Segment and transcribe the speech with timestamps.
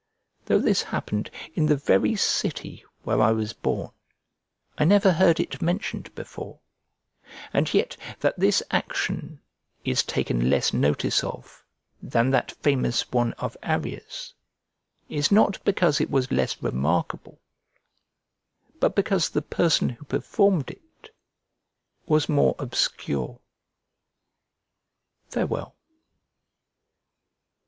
[0.45, 3.91] Though this happened in the very city where I was born,
[4.75, 6.59] I never heard it mentioned before;
[7.53, 9.41] and yet that this action
[9.85, 11.63] is taken less notice of
[12.01, 14.33] than that famous one of Arria's,
[15.07, 17.39] is not because it was less remarkable,
[18.79, 21.11] but because the person who performed it
[22.07, 23.39] was more obscure.
[25.29, 25.75] Farewell.